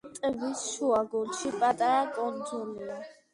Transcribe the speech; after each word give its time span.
ტბის 0.19 0.61
შუაგულში 0.69 1.51
პატარა 1.65 2.01
კუნძულია. 2.17 2.99